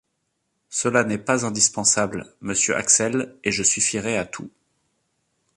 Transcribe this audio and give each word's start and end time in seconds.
Cela 0.71 1.03
n’est 1.03 1.19
pas 1.19 1.45
indispensable, 1.45 2.33
monsieur 2.41 2.75
Axel 2.75 3.35
et 3.43 3.51
je 3.51 3.61
suffirai 3.61 4.17
à 4.17 4.25
tout... 4.25 4.49